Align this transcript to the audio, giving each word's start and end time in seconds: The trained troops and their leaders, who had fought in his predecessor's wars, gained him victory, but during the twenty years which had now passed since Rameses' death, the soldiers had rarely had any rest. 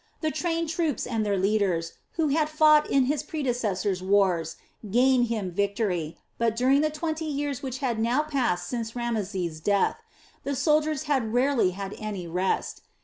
The 0.21 0.31
trained 0.31 0.67
troops 0.67 1.05
and 1.05 1.23
their 1.23 1.37
leaders, 1.37 1.93
who 2.13 2.29
had 2.29 2.49
fought 2.49 2.89
in 2.89 3.05
his 3.05 3.21
predecessor's 3.21 4.01
wars, 4.01 4.55
gained 4.89 5.27
him 5.27 5.51
victory, 5.51 6.17
but 6.39 6.55
during 6.55 6.81
the 6.81 6.89
twenty 6.89 7.25
years 7.25 7.61
which 7.61 7.77
had 7.85 7.99
now 7.99 8.23
passed 8.23 8.67
since 8.67 8.95
Rameses' 8.95 9.59
death, 9.59 9.97
the 10.43 10.55
soldiers 10.55 11.03
had 11.03 11.35
rarely 11.35 11.69
had 11.77 11.93
any 11.99 12.25
rest. 12.27 12.81